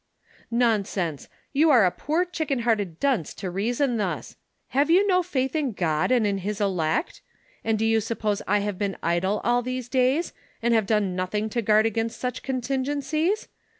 "i^onsense! 0.51 1.27
you 1.53 1.69
are 1.69 1.85
a 1.85 1.91
poor 1.91 2.25
chicken 2.25 2.61
hearted 2.61 2.99
dunce 2.99 3.35
to 3.35 3.51
reason 3.51 3.97
thus. 3.97 4.35
Plave 4.73 4.89
you 4.89 5.05
no 5.05 5.21
faith 5.21 5.55
in 5.55 5.73
God 5.73 6.11
and 6.11 6.25
in 6.25 6.39
his 6.39 6.59
elect? 6.59 7.21
And 7.63 7.77
do 7.77 7.85
you 7.85 8.01
suppose 8.01 8.41
I 8.47 8.61
have 8.61 8.79
been 8.79 8.97
idle 9.03 9.41
all 9.43 9.61
these 9.61 9.87
days, 9.89 10.33
and 10.59 10.73
have 10.73 10.87
done 10.87 11.15
nothing 11.15 11.51
to 11.51 11.61
guard 11.61 11.85
against 11.85 12.19
such 12.19 12.41
contingencies 12.41 13.47